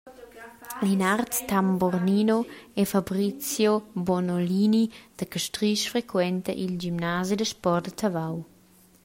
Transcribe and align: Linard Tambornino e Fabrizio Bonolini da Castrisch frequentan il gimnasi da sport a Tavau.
Linard 0.81 1.45
Tambornino 1.45 2.43
e 2.73 2.85
Fabrizio 2.85 3.89
Bonolini 3.91 4.91
da 5.15 5.27
Castrisch 5.31 5.89
frequentan 5.91 6.57
il 6.57 6.71
gimnasi 6.81 7.35
da 7.35 7.45
sport 7.53 7.87
a 7.89 7.91
Tavau. 7.99 8.35